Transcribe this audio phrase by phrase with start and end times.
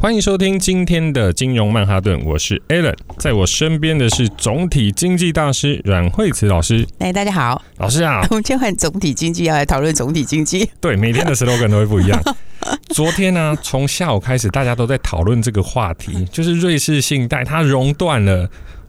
[0.00, 6.86] 欢迎收听今天的金融曼哈顿，我是 Alan，在我身边的是总体经济大师阮惠慈老师。
[7.00, 10.70] 哎，大家好，老师啊，我们今天换总体经济要来讨论总体经济。
[10.80, 12.22] 对，每天的 slogan 都会不一样。
[12.90, 18.48] 昨天呢、啊，从下午开始，大家都在讨论这个话题，就是瑞士信贷它熔断了。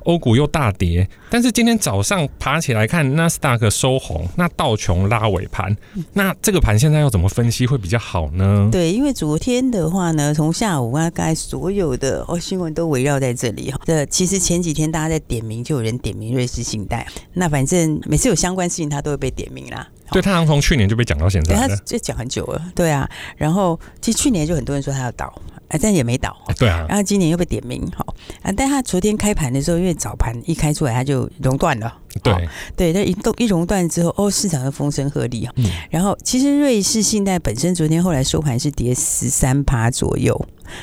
[0.09, 5.77] 欧股又大跌，但是今天早上爬起来看纳斯达克收红，那道琼拉尾盘，
[6.13, 8.67] 那这个盘现在要怎么分析会比较好呢？
[8.71, 13.79] 对，因为昨天的话呢，从下午，大概所有的哦新闻都围绕在这里哈。
[13.85, 19.87] 这其实前几天大家在点名，就有人点名瑞士信贷，那反正每次有相关事情，他都会被点名啦。
[20.11, 22.61] 对，他好像从去年就被讲到现在，他就讲很久了。
[22.73, 25.33] 对啊，然后其实去年就很多人说他要倒。
[25.69, 26.35] 啊，但也没倒。
[26.57, 28.03] 对啊，然后今年又被点名，好
[28.41, 31.95] 啊，但他昨天开盘的时候，因为早盘一开出来，他就熔断了。
[32.23, 35.53] 对对，那一动一熔断之后，哦，市场就风声鹤唳啊。
[35.57, 35.65] 嗯。
[35.91, 40.35] 然后其实瑞士信贷本身昨天后来收盘是跌十三趴左右，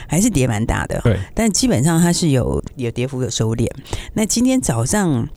[0.06, 1.00] 还是跌蛮大的。
[1.02, 1.18] 对。
[1.34, 3.68] 但基本上它是有有跌幅有收敛。
[4.12, 5.28] 那今天早上。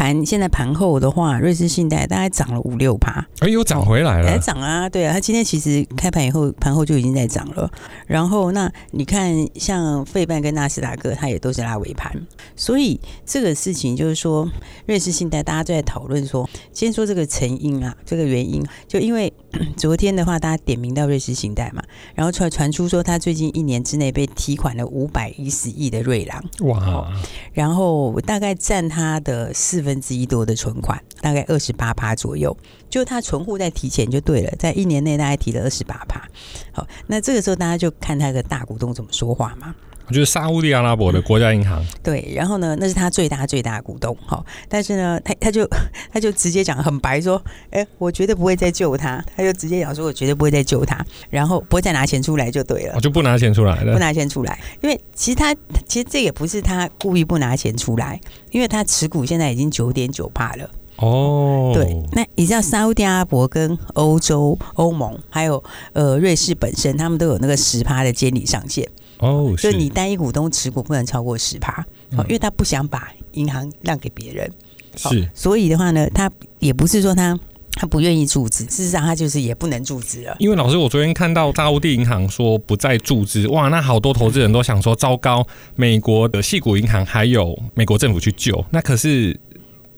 [0.00, 7.70] 盘现在盘后的话，瑞士信贷大概涨了五六趴，哎又，涨回来了，还涨啊，对啊，它今天其实开盘以后，盘后就已经在涨了。
[8.06, 12.10] 然后那你看，像费半跟纳斯达克，它也都是拉尾盘，
[12.56, 14.48] 所以这个事情就是说，
[14.86, 19.30] 瑞士信贷大家都在讨论说，先说这个成因啊，这个原因，就因为
[19.76, 21.82] 昨天的话，大家点名到瑞士信贷嘛，
[22.14, 27.12] 然后传传出说，他最近一年之内被提款了五百一十亿的瑞郎，哇，
[27.52, 30.00] 然后大概占他的四分。
[30.00, 32.56] 之一多的存款，大概二十八趴左右，
[32.88, 36.26] 就他存户在提前就对了，在一年内大概提了二十八趴。
[36.72, 39.74] 好，那这个时候大家就看他的大股东怎么说话嘛。
[40.10, 45.68] 就是沙乌地阿拉伯的国家银行、嗯，对，然后呢，那是他最大最大的股东，哈，但是呢，他他就
[46.12, 55.54] 他就直接讲很白说，哎，我绝对不会再救他，他就直接讲说，我绝对不会再救他，然后不会再拿钱出来就对了，我就不拿钱出来了，不拿钱出来，因为其实他
[55.86, 65.62] 其实这也不是他故意不拿钱出来，因为他持股现在已经九点九帕了，哦，对，那你知道沙乌地阿拉伯跟欧洲欧盟还有
[65.94, 68.86] 呃瑞士本身，他们都有那个十趴的监理上限。
[69.18, 71.84] 哦，所以你单一股东持股不能超过十趴，
[72.14, 74.50] 好，因为他不想把银行让给别人，
[74.96, 77.38] 是，所以的话呢，他也不是说他
[77.72, 80.36] 他不愿意注资，事实上他就是也不能注资了。
[80.38, 85.46] 因为老师，我昨天看到沙乌地银行说不再注资，哇，那好多投资人都想说，糟糕，
[85.76, 89.40] 美国的系股银行还有美国政府去救，那可是。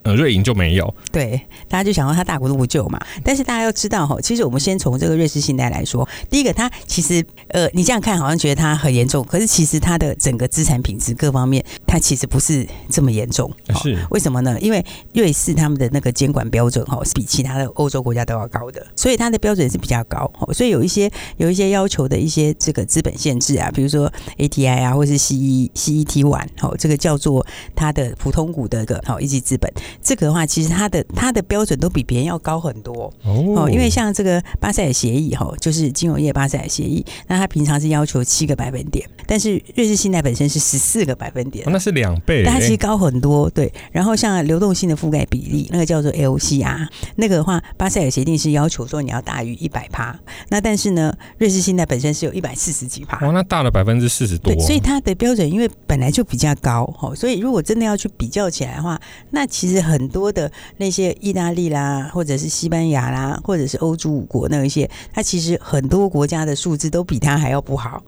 [0.02, 0.94] 呃，瑞银就没有。
[1.10, 3.00] 对，大家就想到它大股东不救嘛。
[3.22, 13.50] 但是大家要知道哈，其实我们先从这个瑞士信贷来说，第一个，它其实呃，你这样看好像觉得它很严重，可是其实它的整个资产品质各方面，它其实不是这么严重。
[13.82, 14.58] 是为什么呢？
[14.60, 20.30] 因为瑞士他们的那个监管标准哈，是比其他的欧洲国家都要高的，所以它的标准是比较高。
[20.52, 27.46] 所以有一些有一些要求的一些这个资本限制啊，比如说 ATI 啊，或是 CE CET one 好，这个叫做
[27.76, 29.72] 它的普通股的一个好一级资本。
[30.00, 33.68] 这个的话，其实它的它的标准都比别人要高很多哦。
[33.70, 43.50] 因为像这个巴塞尔协议哈，就是金融业巴塞尔协议，那它平常是要求七个百分点，但是瑞士信贷本身是十四个百分点，那是两倍，但它其实高很多。
[43.50, 46.86] 对，然后像流动性的覆盖比例，那个叫做 LCR，
[47.16, 58.98] 那个的话，巴塞尔协定是要求说你要大于一百趴，那但是呢，瑞士信贷本身是有一百四十几趴，哦，那大了百分之四十多，所以它的标准因为本来就比较高哈，所以如果真的要去比较起来的话，
[59.30, 59.81] 那其实。
[59.82, 68.02] 很多的那些意大利啦，或者是西班牙啦，或者是欧洲五国那一些，它其实很多国家的数字都比它还要不好，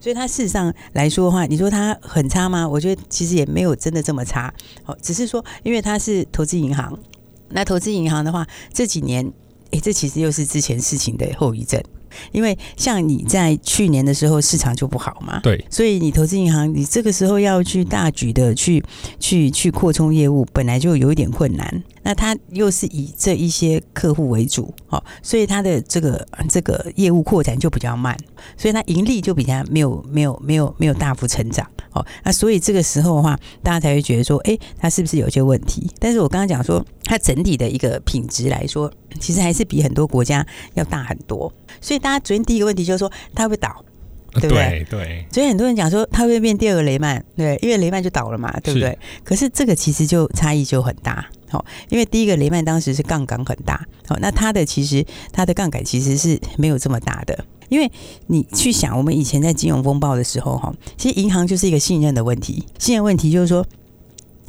[0.00, 2.68] 所以它事实上来说的话，你说它很差吗？
[2.68, 4.52] 我觉得其实也没有真的这么差，
[4.84, 6.98] 哦，只是说因为它是投资银行，
[7.50, 9.32] 那投资银行的话，这几年，
[9.70, 11.82] 诶，这其实又是之前事情的后遗症。
[12.32, 18.82] 因为像你在去年的时候市场就不好嘛，对，所以你投资银行，你这个时候要去大举的去
[19.18, 21.82] 去去扩充业务，本来就有一点困难。
[22.02, 28.16] 那他又是以这一些客户为主，哦，所以他的这个这个业务扩展就比较慢，
[28.56, 35.90] 所以他盈利就比较没有没有没有没有大幅成长，哦，那所以这个时候的话，大家才会觉得说，哎，他是不是有些问题？
[35.98, 41.52] 但是我刚刚讲说，它整体的一个品质来说，其实还是比很多国家要大很多。
[41.80, 43.84] 所以大家昨天第一个问题就是说，它会倒？
[44.34, 44.86] 对不对？
[44.88, 45.26] 对对。
[45.32, 48.96] 所以很多人讲说，它会变第二个雷曼，对，因为雷曼就倒了嘛，对不对？
[49.24, 57.90] 可是这个其实就差异就很大，好，因为第一个雷曼当时是杠杆很大，好，那它的其实它的杠杆其实是没有这么大的，因为
[58.28, 63.66] 你去想，我们以前在金融风暴的时候，哈，其实银行就是一个信任的问题，信任问题就是说。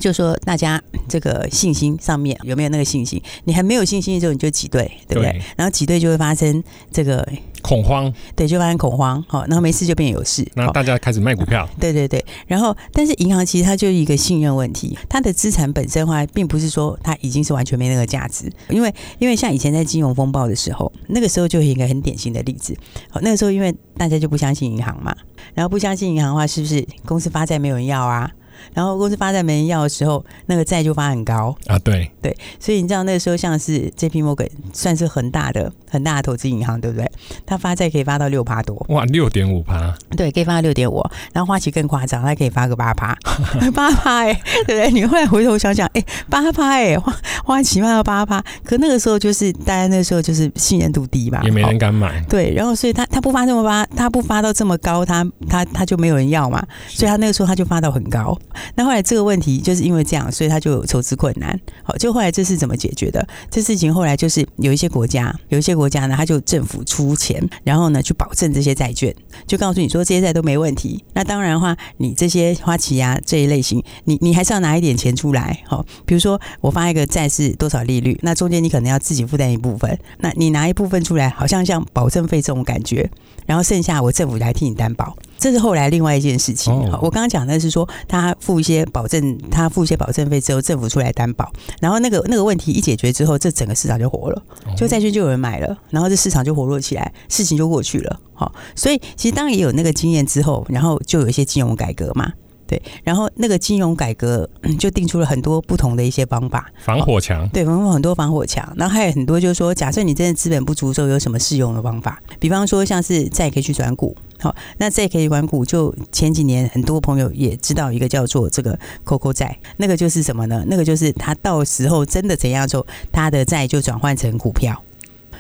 [0.02, 3.22] 就说大家这个信心上面有没有那个信心？
[3.46, 5.32] 你还没有信心的时候，你就挤兑，对不对？
[5.32, 6.62] 对，然后挤兑就会发生
[6.92, 7.26] 这个
[7.62, 12.26] 恐慌，对，就发生恐慌，好，然后没事就变有事，那大家开始卖股票，对对对。
[12.48, 22.76] 然后，但是银行其实它就是一个信任问题，它的资产本身的话，并不是说它已经是完全没那个价值，因为因为像以前在金融风暴的时候，那个时候就是一个很典型的例子，
[23.10, 25.16] 好，那个时候因为大家就不相信银行嘛，
[25.54, 28.32] 然后不相信银行的话，是不是公司发债没有人要啊？
[28.74, 31.56] 然后公司发债没人要的时候，那个债就发很高。
[31.68, 32.10] 啊，对。
[32.22, 37.12] 对，所以你知道那个时候像是 JP Morgan 算是很大的很大的投资银行，对不对？
[37.48, 41.04] 它发债可以发到六趴多，哇，六点五趴，对，可以发到六点五。
[41.34, 43.18] 然后花旗更夸张，它可以发个八趴，
[43.74, 44.34] 八趴哎，
[44.68, 44.92] 对不对？
[44.92, 47.12] 你后来回头想想，哎，八趴哎，花
[47.44, 58.38] 花旗发到八趴，可那个时候就是大家那个时候就是信任度低嘛，也没人敢买，对，然后所以他他不发这么发，他不发到这么高，他他他就没有人要嘛，所以他那个时候他就发到很高。
[58.76, 61.60] 那后来这个问题就是因为这样，所以他就有筹资困难。
[61.84, 63.28] 好，就后来这是怎么解决的？
[63.50, 69.14] 这事情后来就是有一些国家，有一些国家呢，他就政府出钱，然后呢去保证这些债券，
[69.48, 71.04] 就告诉你说这些债都没问题。
[71.14, 75.62] 那当然的话，你这些花旗啊这一类型，你你还是要拿一点钱出来。
[75.66, 83.10] 好，比如说我发一个债是多少利率，那中间你可能要自己负担一部分，那你拿一部分出来，好像像保证费这种感觉，
[83.46, 85.16] 然后剩下我政府来替你担保。
[85.42, 86.72] 这是后来另外一件事情。
[86.72, 94.40] 哦、我刚刚讲的是说，他付一些保证，他付一些保证费之后，政府出来担保，然后那个那个问题一解决之后，这整个市场就活了，
[94.78, 98.20] 就债券就有人买了，然后这市场就活络起来，事情就过去了。
[98.36, 102.32] 好，所以其实当然也有那个经验之后，然后就有一些金融改革嘛。
[102.72, 107.46] 对，然后那个金融改革就定出了很多不同的一些方法，防火墙。
[107.50, 108.74] 对，防很多防火墙。
[108.78, 112.18] 然后还有很多就是说，假设你真的资本不足的时候，有什么适用的方法？
[112.40, 114.16] 比方说，像是债可以去转股。
[114.40, 120.64] 好，那债可以转股，就前几年很多朋友也知道一个叫做这个 COCO 债，那个就是什么呢？
[120.66, 124.82] 那个就是他到时候真的怎样做，他的债就转换成股票。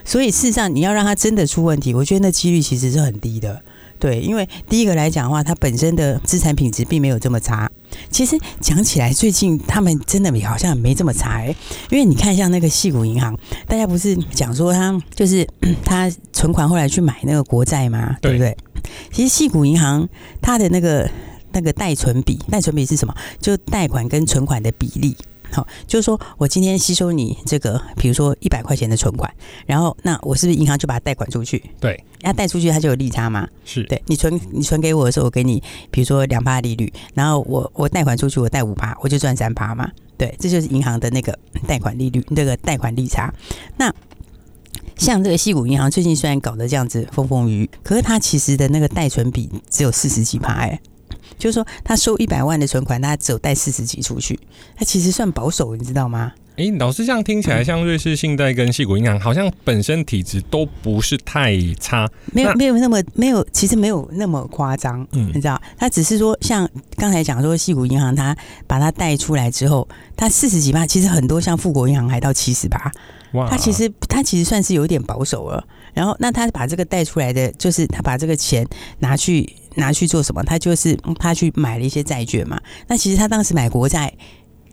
[0.04, 3.62] 所以事实上，你要让他真的出问题，我觉得那几率其实是很低的。
[4.01, 7.69] 对，因为第一个来讲的话，它本身的资产品质并没有这么差。
[8.09, 11.56] 其实讲起来，最近他们真的好像没这么差哎。
[11.92, 13.38] 因为你看，像那个细谷银行，
[13.68, 15.48] 大家不是讲说他就是
[15.86, 18.18] 他存款后来去买那个国债吗？
[18.19, 18.57] 对不对？
[19.12, 20.09] 其实细谷银行
[20.42, 21.07] 它的那个
[21.51, 23.13] 那个贷存比，贷存比是什么？
[23.39, 25.15] 就贷款跟存款的比例。
[25.51, 29.31] 好，就是说我今天吸收你这个，比如说一百块钱的存款，
[29.65, 31.62] 然后那我是不是银行就把它贷款出去？
[31.80, 33.48] 对，那贷出去它就有利差嘛？
[33.65, 35.62] 是对，你存你存给我的时候，我给你
[35.92, 39.89] 比如说两趴利率，然后我我贷款出去我贷五趴，我就赚三趴嘛？
[40.18, 41.38] 对，这就是银行的那个
[41.68, 43.33] 贷款利率，那个贷款利差。
[43.77, 43.94] 那
[44.95, 50.80] 像这个西谷银行最近虽然搞得这样子风风雨雨，可是它其实的那个贷存比只有四十几趴哎。
[51.41, 54.39] 就是说，他收一百万的存款，他只有贷四十几出去，
[54.75, 56.31] 他其实算保守，你知道吗？
[56.57, 65.59] 哎、欸，老师这样听起来，像瑞士信贷跟细谷银行，好像本身体质都不是太差，没有没有那么没有，其实没有那么夸张，嗯，你知道？
[65.77, 68.37] 他只是说，像刚才讲说，细谷银行他
[68.68, 72.92] 把它贷出来之后，他四十几万，其实很多像富国银行还到七十八，
[73.33, 75.66] 哇，他其实他其实算是有点保守了。
[75.94, 78.66] 然后，那他把这个贷出来的，就是他把这个钱
[78.99, 80.44] 拿去拿去做什么？
[80.44, 82.59] 他就是他去买了一些债券嘛。
[82.87, 84.13] 那其实他当时买国债。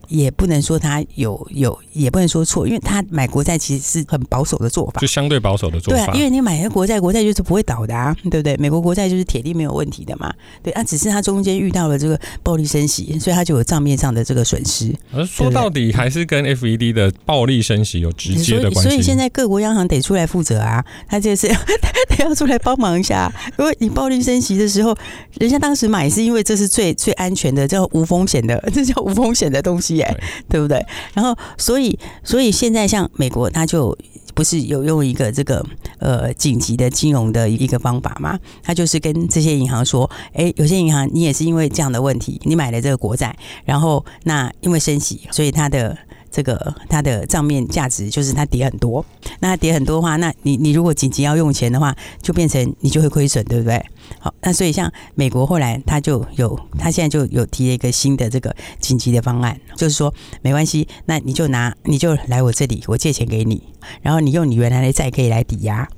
[0.09, 6.07] 也不能说他有有，也不能说错，因为他买国债其实是很保守的做法，就相对保守的做法。
[6.07, 8.57] 对啊，因为你买个国债，国债就是不会倒的啊，对不对？
[8.57, 10.33] 美国国债就是铁定没有问题的嘛。
[10.62, 14.95] 对啊，只是他中间遇到了这个暴力升息，所以他就有账面上的这个损失。
[15.12, 18.91] 而说到底，还是跟 FED 的暴力升息有直接的关系。
[18.91, 21.49] 所以现在各国央行得出来负责啊，他就是
[22.09, 23.33] 得要出来帮忙一下。
[23.59, 24.97] 因为你暴力升息的时候，
[25.38, 29.98] 人家当时买是因为这是最最安全的，叫无风险的， 这叫无风险的东西。
[30.07, 30.85] 对，对不对？
[31.14, 33.97] 然后，所以，所以现在像美国，它就
[34.35, 35.64] 不是有用一个这个
[35.99, 38.38] 呃紧急的金融的一个方法嘛？
[38.62, 45.97] 它就是跟这些银行说，哎，有些银行你也是因为这样的问题，你买了这个国债，然后那因为升息，所以它的。
[46.31, 49.05] 这个它的账面价值就是它跌很多，
[49.40, 53.83] 那它跌很多的话，那你你如果紧急要用钱的话，就变成你就会亏损，对不对？
[54.19, 60.12] 好，那所以像美国后来他就有，他现在就有提了一个新的这个紧急的方案，就是说
[60.43, 63.62] 没关系，那你就拿你就来我这里，我借钱给你，
[64.03, 65.88] 然后你用你原来的债可以来抵押。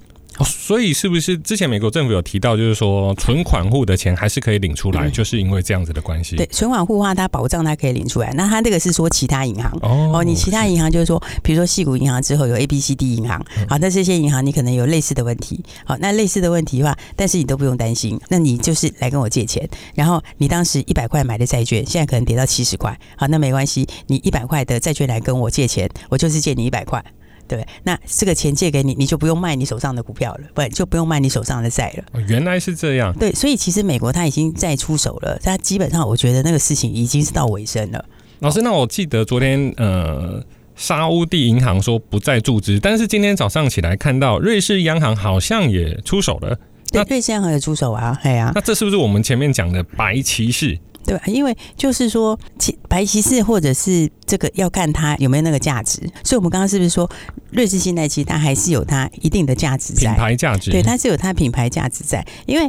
[0.40, 6.37] 哦，所以是不是之前美国政府有提到，就是说存款户的钱还是可以领出来，嗯、就是因为这样子的关系？
[6.37, 8.32] 对，存款户的话，它保障它可以领出来。
[8.32, 27.04] 那它这个是说其他银行哦，哦，你其他银行就是说，比如说细谷银行之后有 A、B、C、D 银行，好，那这些银行你可能有类似的问题，好，那类似的问题的话，但是你都不用担心，那你就是来跟我借钱，然后你当时一百块买的债券，现在可能跌到七十块，好，那没关系，你一百块的债券来跟我借钱，我就是借你一百块。
[27.50, 32.21] 对，那这个钱借给你，你就不用卖你手上的股票了，不就不用卖你手上的债了。
[32.28, 33.12] 原来是这样。
[33.19, 38.04] 对，所以其实美国他已经在出手了，他基本上我觉得那个事情已经是到尾声了。
[38.38, 40.40] 老师，那我记得昨天呃，
[40.76, 46.57] 沙乌地银行说不再注资，但是今天早上起来看到瑞士央行好像也出手了。
[46.92, 48.52] 对，瑞士央行也出手啊，对啊。
[48.54, 50.78] 那这是不是我们前面讲的白骑士？
[51.02, 51.23] 对吧？
[51.26, 56.00] 因为就是说，其白骑士或者是这个要看它有没有那个价值。
[56.25, 57.09] 所以，我们刚刚是不是说，
[57.52, 60.73] 瑞士信贷其实它还是有它一定的价值在，品牌价值。
[60.73, 62.26] 对，它是有它品牌价值在。
[62.47, 62.68] 因为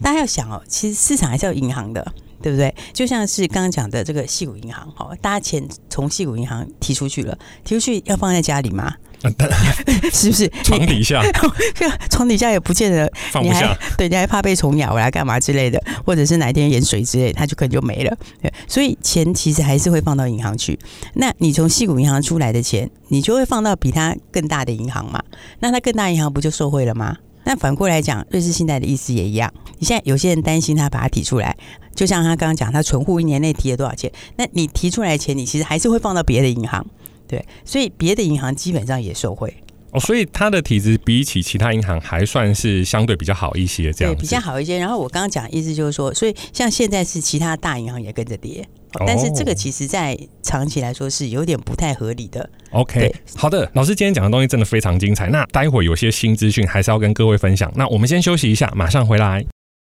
[0.00, 2.72] 大家要想哦，其实市场还是有银行的，对不对？
[2.92, 8.94] 就像是刚刚讲的这个细谷银行，哈，大家钱从细谷银行提出去了，提出去要放在家里吗？
[10.12, 11.22] 是不是床底下？
[12.10, 18.16] 床底下也不见得放不下，对，你还怕被虫咬来干嘛之类的，或者是哪一天盐水之类，它就可能就没了。
[18.40, 20.78] 对，所以钱其实还是会放到银行去。
[21.14, 25.22] 那你从细谷银行出来的钱，你就会放到比它更大的银行嘛？
[25.60, 27.16] 那它更大银行不就受贿了吗？
[27.44, 29.52] 那反过来讲，瑞士信贷的意思也一样。
[29.78, 31.56] 你现在有些人担心他把它提出来，
[31.94, 34.12] 就像他刚刚讲，他存户一年内提了多少钱？
[34.36, 36.84] 那你提出来的钱，你其实还是会放到别的银行。
[37.28, 39.54] 对，所以别的银行基本上也受惠
[39.90, 44.78] 哦，所以它的体质比起其他银行还算是相对比较好一些，这样对比较好一些。
[44.78, 48.68] 然后我刚刚讲的意思就是说，所以像现在是其他大银行也跟着跌，
[49.06, 52.50] 但是这个其实在长期来说是有点不太合理的。
[52.72, 55.28] OK，好的，老师今天讲的东西真的非常精彩。
[55.28, 57.72] 那待会有些新资讯还是要跟各位分享。
[57.74, 59.40] 那我们先休息一下，马上回来。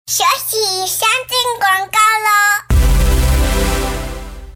[0.07, 0.57] 休息，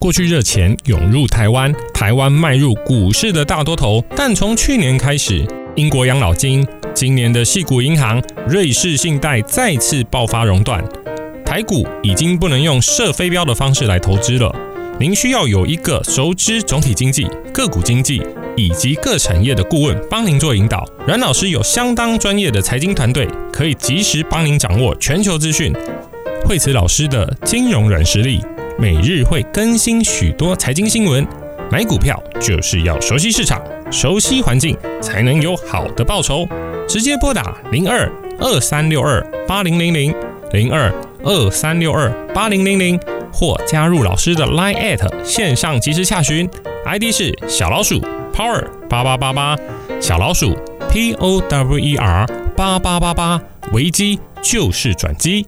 [0.08, 4.02] 过去热钱涌入台湾，台湾迈入股市的大多头。
[4.16, 5.46] 但从去年开始，
[5.76, 10.82] 英国养老金、今年的矽谷银行、瑞士信贷再次爆发熔断，
[11.46, 14.50] 台股已经不能用射飞镖的方式来投资了。
[14.98, 18.24] 您需要有一个熟知总体经济、个股经济
[18.56, 20.86] 以及各产业的顾问帮您做引导。
[21.06, 25.74] 阮老师有相当专业的财经团队，可以及时帮您掌握全球资讯。
[26.46, 28.40] 惠慈老师的金融软实力。
[28.80, 31.26] 每日会更新许多财经新闻，
[31.72, 33.60] 买股票就是要熟悉市场、
[33.92, 36.48] 熟悉环境，才能有好的报酬。
[36.88, 38.08] 直接拨打零二
[38.40, 40.14] 二三六二八零零零
[40.52, 40.94] 零二
[41.24, 43.00] 二三六二八零零零，
[43.34, 46.48] 或加入老师的 Line@ 线上即时洽询
[46.86, 48.00] ，ID 是小老鼠
[48.32, 49.58] Power 八八八八，
[50.00, 50.56] 小老鼠
[50.88, 53.42] P O W E R 八八八八，
[53.74, 55.48] 危机就是转机。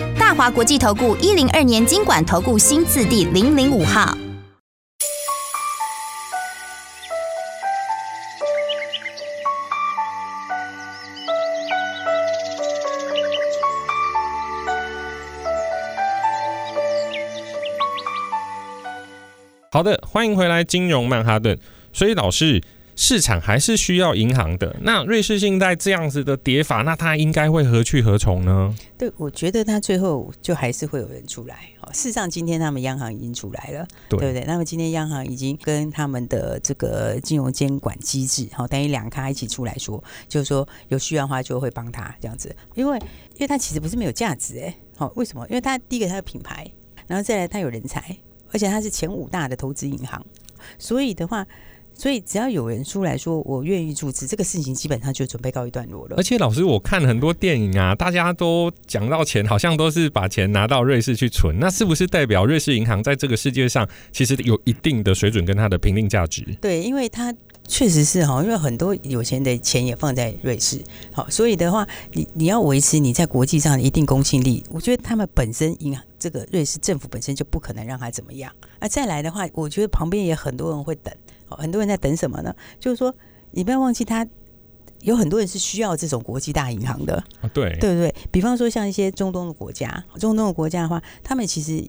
[0.33, 4.17] 华国际投顾一零二年金管投顾新字第零零五号。
[19.73, 21.57] 好的，欢迎回来，金融曼哈顿。
[21.93, 22.61] 所以老师，
[23.03, 24.75] 市场还是需要银行的。
[24.81, 28.75] 那瑞士信贷这样子的跌法，那它应该会何去何从呢？
[28.95, 31.55] 对，我觉得它最后就还是会有人出来。
[31.81, 34.45] 哦，事实上，今天他们央行已经出来了，对，对不对？
[34.45, 42.55] 那么今天央行已经跟他们的这个金融监管机制，好，等于两咖一起出来说，就是说有需要的话就会帮他这样子。
[42.75, 42.99] 因为，
[43.33, 45.43] 因为它其实不是没有价值，哎，好，为什么？
[45.47, 46.69] 因为它第一个它有品牌，
[47.07, 48.15] 然后再来它有人才。
[48.53, 50.21] 而且它是前五大的投资银行，
[50.77, 51.47] 所以的话，
[52.01, 56.15] 所以只要有人出来说我愿意注资，这个事情基本上就准备告一段落了。
[56.17, 66.43] 而且老师，我看很多电影啊，大家都讲到钱，好像都是把钱拿到瑞士去存，那是不是代表瑞士银行在这个世界上其实有一定的水准跟它的评定价值？
[66.59, 67.31] 对，因为它
[67.67, 70.81] 确实是哈，因为很多有钱的钱也放在瑞士，
[71.13, 76.03] 好，所以的话，你你要维持你在国际上的一定公信力，我觉得他们本身银行。
[76.17, 78.51] 这个瑞士政府本身就不可能让他怎么样。
[78.79, 81.11] 那再来的话，我觉得旁边也很多人会等，
[81.57, 82.55] 很多人在等什么呢？
[82.79, 83.13] 就是说，
[83.51, 84.27] 你不要忘记，他
[85.01, 87.23] 有很多人是需要这种国际大银行的。
[87.53, 88.13] 对，对不对？
[88.31, 91.83] 比方说，像一些中东的国家，中东的国家的话，他们其实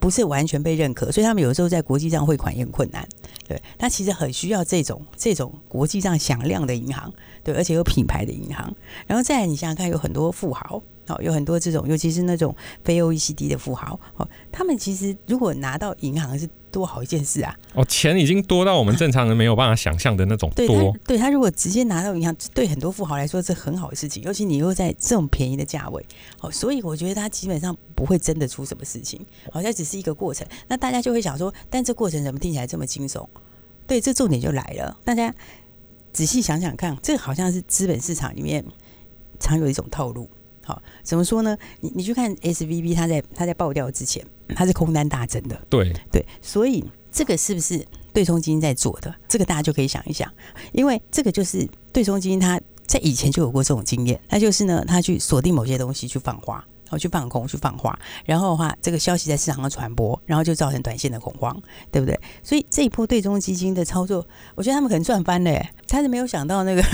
[0.00, 3.08] 不是完全被认可，所以他们有时候在国际上汇款也很困难。
[3.46, 8.74] 对，他其实很需要这种这种国际上响亮的银行，对，而且有品牌的银行。
[9.06, 10.82] 然后再来，你想想看，有很多富豪。
[11.08, 17.54] 哦，有很多这种，尤其是那种非 OECD 的富豪，哦，他们其实如果拿到银行是多好一件事啊！
[17.74, 20.96] 哦，钱已经多到我们正常人没有办法想象的那种多。
[21.06, 26.04] 对他，如果直接拿到银行，对很多富豪来说是很好的事情，尤其你又在这种便宜的价位，
[26.40, 29.20] 哦，所以我觉得他基本上不会真的出什么事情，
[29.52, 30.46] 好像只是一个过程。
[30.68, 33.26] 那大家就会想说，但这过程怎么听起来这么惊悚？
[33.86, 35.34] 对，这重点就来了，大家
[36.12, 38.64] 仔细想想看，这好像是资本市场里面
[39.40, 40.28] 常有一种套路。
[40.68, 41.56] 好，怎么说呢？
[41.80, 44.22] 你你去看 SVB，它在它在爆掉之前，
[44.54, 45.58] 它是空单大增的。
[45.70, 49.14] 对对，所以这个是不是对冲基金在做的？
[49.26, 50.30] 这个大家就可以想一想，
[50.72, 61.58] 因为这个就是对冲基金，它在以前就有过这种经验，那就是呢，它去锁定某些东西去放花，然后去放空，去放话，然后的话，这个消息在市场上传播，然后就造成短线的恐慌，
[61.90, 62.20] 对不对？
[62.42, 66.84] 所以这一波对冲基金的操作，我觉得他们可能赚翻了，他是没有想到那个。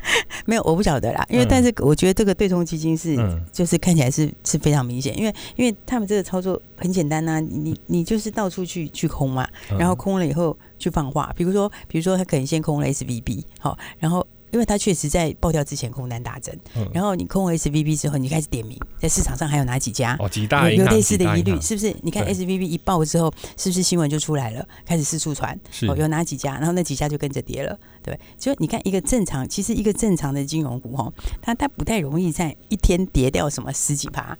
[0.46, 1.24] 没有，我不晓得啦。
[1.28, 5.16] 因为，但是我觉得这个对冲基金是，嗯、就是看起来是是非常明显。
[5.16, 11.32] 因为，因为他们这个操作很简单呐、啊，你你就是到处去去空嘛，然后空了以后去放话。
[11.36, 14.26] 比如说，比如说他可能先空了 SVB，好，然后。
[14.52, 20.14] 因为它确实在爆掉之前空单大增，嗯、然后你空了 SVB 之后，你开始点名在市场上还有哪几家？
[20.20, 21.94] 哦，几大有类似的疑虑，是不是？
[22.02, 25.58] 你看 SVB 一爆之后，是不是新闻就出来了，开始四处传？
[25.88, 26.54] 哦，有哪几家？
[26.58, 28.18] 然后那几家就跟着跌了，对。
[28.38, 31.10] 就你看一个正常，其实一个正常的金融股哈，
[31.40, 34.36] 它它不太容易在一天跌掉什么十几趴。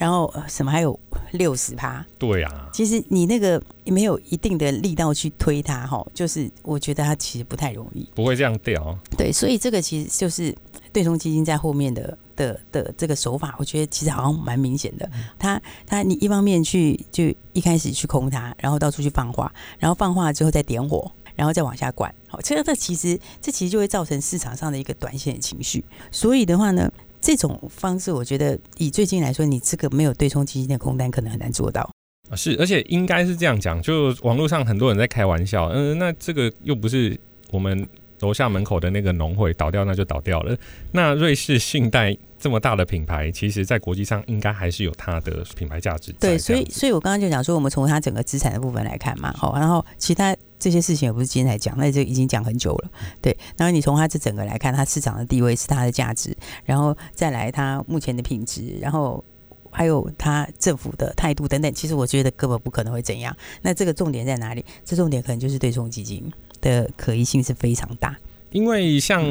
[0.00, 0.98] 然后什么还有
[1.32, 2.02] 六十趴？
[2.18, 8.98] 对啊，其实你那个没有一定的力道去推它哈，就是我觉得它其实不太容易，不会这样掉。
[9.18, 10.56] 对，所以这个其实就是
[10.90, 15.06] 对冲基金在后面的的的这个手法，我觉得其实好像蛮明显的。
[15.38, 22.10] 它它你一方面去就一开始去空它，然后到处去放话，然后放话之后再点火，然后再往下灌。
[22.26, 25.84] 好，这个这其实这其实就会造成市场上的一个短线的情绪。
[26.10, 26.90] 所以的话呢。
[27.20, 31.88] 这种方式，我觉得以最近来说，你这个没有对冲基金的空单，可能很难做到。
[32.36, 37.18] 是，而且应该是这样讲，就网络上很多人在开玩笑，嗯，那这个又不是
[37.50, 37.86] 我们
[38.20, 40.56] 楼下门口的那个农会倒掉，那就倒掉了。
[40.92, 46.12] 那瑞士信贷这么大的品牌，其实在国际上应该还是有它的品牌价值。
[46.20, 50.36] 对，所以，所以我刚刚就讲说，我们从它整个资产的部分来看嘛，好，然后其他。
[50.60, 52.90] 这些事情也不是今天才讲，那就已经讲很久了。
[53.22, 59.24] 对，然后你从它这整个来看，它市场的地位是它的价值，然后再来它目前的品质，然后
[59.70, 63.34] 还有它政府的态度等等，其实我觉得根本不可能会怎样。
[63.62, 64.62] 那这个重点在哪里？
[64.84, 68.14] 这重点可能就是对冲基金的可疑性是非常大。
[68.50, 69.24] 因为像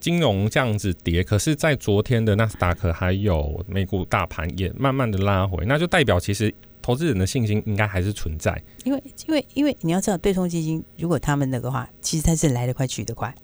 [0.00, 6.52] 金融这样子跌，可是在昨天的纳斯达克还有美股大盘也慢慢的拉回，那就代表其实。
[6.82, 13.34] 投资人的信心应该还是存在，因为因为因为你要知道，对冲基金如果他们那个话，其实它是来得快去得快，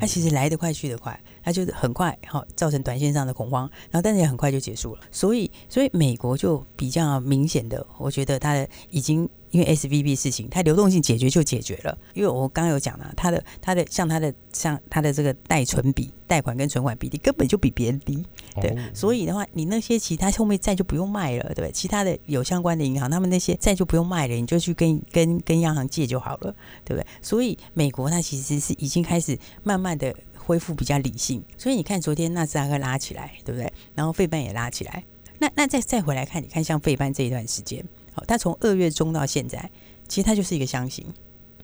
[0.00, 9.28] 它其实来得快去得快，它就是很快哦造成短线上的恐慌，然后但是也很快就结束了，所以所以美国就比较明显的，我觉得它的已经。
[9.56, 11.96] 因为 SVB 事情，它流动性解决就解决了。
[12.12, 18.22] 因为我刚刚有讲了，它的它的像它的像它的这个贷存比、贷款跟存款比例根本就比别人低，
[18.60, 18.70] 对。
[18.70, 18.78] Oh.
[18.92, 21.72] 所以的话，你那些其他后面债就不用卖了，对不对？
[21.72, 27.06] 其他的有相关的银行，他们那些债就不用卖了，你就去跟跟跟央行借就好了，对不对？
[27.22, 31.42] 所以美国它其实是已经开始慢慢的恢复比较理性。
[31.56, 33.72] 所以你看昨天纳斯达克拉起来，对不对？
[33.94, 35.02] 然后费半也拉起来。
[35.38, 37.82] 那那再再回来看，你看像费半这一段时间。
[38.26, 39.70] 他从二月中到现在，
[40.08, 41.04] 其实他就是一个箱型，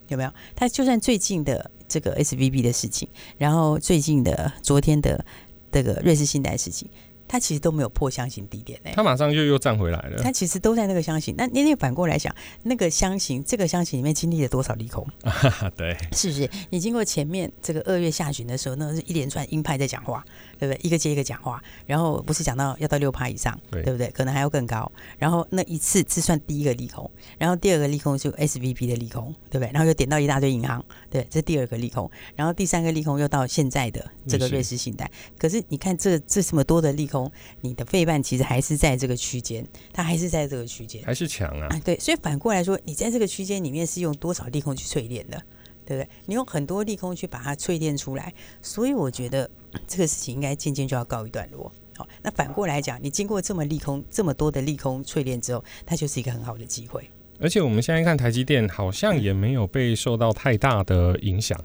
[0.09, 0.33] 有没有？
[0.55, 5.25] 他就算最近的这个 SVB 的事情，然后最近的昨天的
[5.71, 6.89] 这个瑞士信贷事情。
[7.27, 10.23] 它其实都没有破箱型低点呢，它马上就又站回来了。
[10.23, 15.07] 它其实都在那个箱型，那你你反过来想，那个箱型这个箱型里面经历了多少利空？
[15.77, 16.49] 对，是不是？
[16.71, 20.25] 你经过前面这个二月下旬的时候，那是一连串鹰派在讲话，
[20.59, 20.81] 对不对？
[20.83, 24.11] 一个接一个讲话，然后不是讲到要到六趴以上，对，对不对？
[24.11, 24.91] 可能还要更高。
[25.19, 29.71] 然后那一次只算第一个利空，然后第二个利空就 S V P 的利空，对不对？
[29.73, 32.11] 然后又点到一大堆银行，对，这是第二个利空。
[32.37, 35.11] 然后第三个利空又到现在的这个瑞士信贷。
[35.39, 37.22] 可是你看这这这么多的利空。
[37.61, 41.81] 你的费半其实还是在这个区间，它还是在这个区间，还是强啊，啊？
[41.85, 45.43] 对，所以反过来说，你在这个区间里面是用多少利空去淬炼的，
[45.85, 46.09] 对不对？
[46.27, 49.51] 你用很多利空去把它淬炼出来，所以我觉得
[49.87, 51.71] 这个事情应该渐渐就要告一段落。
[51.97, 57.11] 好，那反过来讲，你经过这么利空这么多的利空淬炼之后，它就是一个很好的机会。
[57.41, 61.59] 而且我们现在看台积电，好像也没有被受到太大的影响。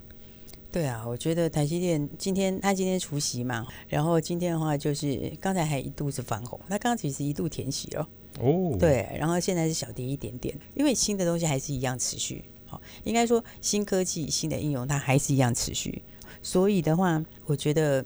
[0.78, 16.00] 对啊，我觉得台积电今天他今天除夕嘛，然后今天的话就是刚才还一度是翻红，他刚刚其实一度填息了哦，对，然后现在是小跌一点点，因为新的东西还是一样持续，好，应该说新科技、新的应用它还是一样持续，
[16.44, 18.04] 所以的话，我觉得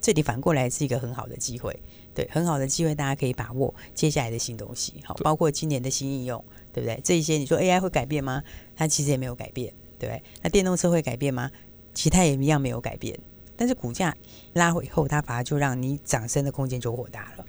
[0.00, 1.76] 这里反过来是一个很好的机会，
[2.14, 7.00] 对，很好的机会，大家可以把握接下来的新东西，好，包括今年的新应用，对不对？
[7.02, 8.44] 这一些你说 AI 会改变吗？
[8.76, 10.22] 它其实也没有改变，对不对？
[10.40, 11.50] 那电动车会改变吗？
[11.94, 13.18] 其他也一样没有改变，
[13.56, 14.16] 但是股价
[14.54, 17.44] 拉回以后，它反而就让你涨升的空间就扩大了。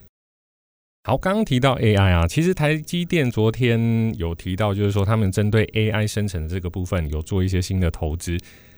[1.04, 8.38] 好，刚刚提到 AI 啊，其实台积电昨天有提到，就是说他们针对 AI 生成的这个部分有做一些新的投资。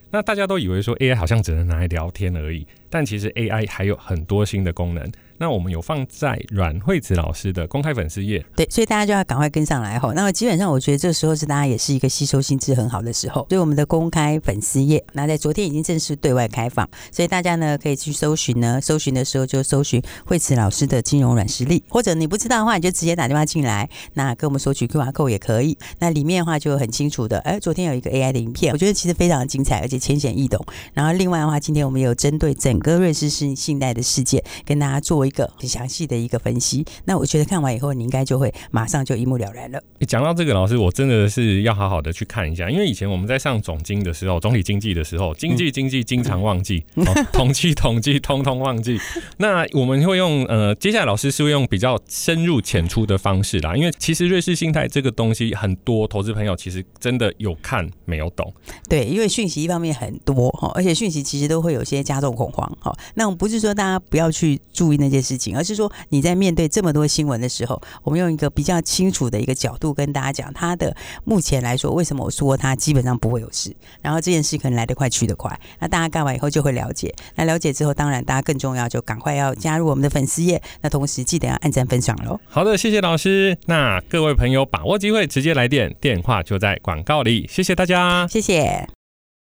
[0.10, 5.12] 那大家都以为说 AI 好像只能拿来聊天而已，但其实 AI 还有很多新的功能。
[5.38, 10.14] 那我们有放在阮慧慈老师的公开粉丝页，对，所以大家就要赶快跟上来吼。
[10.14, 13.46] 那么基本上，我觉得这时候是大家也是一个吸收新知很好的时候。
[13.50, 25.78] 所以我们的公开粉丝页，那在昨天已经正式对外开放，所以大家呢可以去搜寻呢，搜寻的时候就搜寻慧慈老师的金融软实力，或者你不知道的话，你就直接打电话进来，那跟我们索取 QR code 也可以。
[26.00, 30.64] 那里面的话就很清楚的，哎，昨天有一个 AI 的影片，我觉得其实非常的精彩，而且浅显易懂。
[30.94, 39.82] 然后另外的话，今天我们有针对整个瑞士信信贷的事件，跟大家做一个很详细的一个分析，那我觉得看完以后，你应该就会马上就一目了然了。
[40.00, 49.00] 你讲到这个，老师，我真的是要好好的去看一下，因为以前我们在上总经的时候，总体经济的时候，经济经济经常忘记，嗯哦、统计统计通通忘记。
[49.38, 58.54] 那我们会用呃，接下来老师是会用比较深入浅出的方式啦，因为其实瑞士信贷这个东西，很多投资朋友其实真的有看没有懂。
[58.90, 62.94] 对，因为讯息一方面很多哈，而且讯息其实都会有些加重恐慌哈。
[63.16, 65.92] 那我们不是说大家不要去注意那件事情，而是说。
[66.10, 73.76] 你在面对这么多新闻的时候，我们用一个比较清楚的一个角度跟大家讲，它的目前来说，为什么我说它基本上不会有事？
[74.02, 77.14] 然后这件事可能来得快去得快，那大家干完以后就会了解。
[77.36, 80.62] 那了解之后，当然大家更重要，就赶快要加入我们的粉丝页。
[80.82, 82.40] 那同时记得要按赞分享喽。
[82.48, 83.58] 好的，谢谢老师。
[83.66, 87.48] 那各位朋友把握机会，直接来电，电话就在广告里。
[87.52, 88.88] 谢谢大家，谢谢。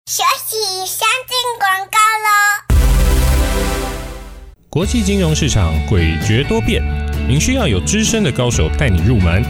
[0.05, 2.50] 学习先进广告喽。
[4.71, 6.81] 国际金融市场诡谲多变，
[7.27, 9.43] 您需要有资深的高手带你入门。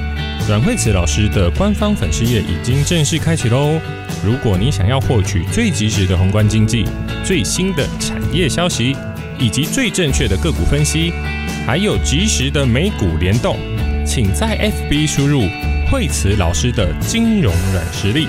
[0.49, 3.79] 阮慧慈老师的官方粉丝页已经正式开启喽！
[4.25, 6.85] 如果你想要获取最及时的宏观经济、
[7.23, 8.95] 最新的产业消息，
[9.37, 11.13] 以及最正确的个股分析，
[11.67, 13.59] 还有及时的美股联动，
[14.03, 14.57] 请在
[14.89, 15.43] FB 输入
[15.91, 18.27] 慧慈老师的金融软实力。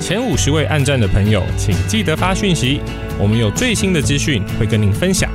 [0.00, 2.80] 前五十位按赞的朋友，请记得发讯息，
[3.18, 5.28] 我们有最新的资讯会跟您分享。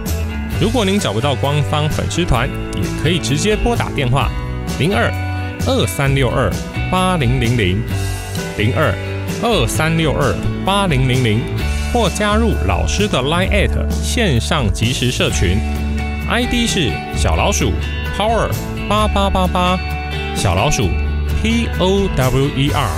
[0.60, 4.30] 如果您找不到官方粉丝团，也可以直接拨打电话
[4.80, 5.12] 零二
[5.68, 6.52] 二三六二
[6.92, 7.84] 八零零零
[8.58, 8.92] 零二
[9.44, 11.42] 二三六二八零零零，
[11.94, 15.60] 或加入老师的 Line@ 线上即时社群
[16.28, 17.72] ，ID 是小老鼠
[18.18, 18.50] Power
[18.90, 19.80] 八八八八，
[20.36, 20.90] 小老鼠
[21.42, 22.90] P O W E R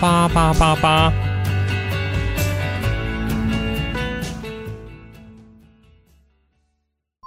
[0.00, 1.23] 八八八八。